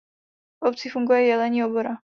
[0.63, 1.97] V obci funguje jelení obora.